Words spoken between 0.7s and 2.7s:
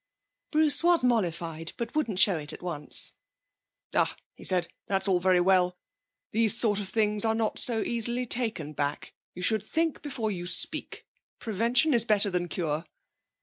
was mollified, but wouldn't show it at